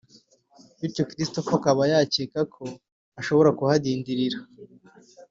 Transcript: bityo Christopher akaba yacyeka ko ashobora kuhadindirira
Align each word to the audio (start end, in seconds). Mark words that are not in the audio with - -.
bityo 0.79 1.03
Christopher 1.11 1.55
akaba 1.59 1.81
yacyeka 1.91 2.39
ko 2.53 2.63
ashobora 3.19 3.49
kuhadindirira 3.57 4.39